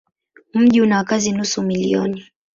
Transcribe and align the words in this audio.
Mji 0.53 0.81
una 0.81 0.97
wakazi 0.97 1.31
nusu 1.31 1.61
milioni. 1.61 2.31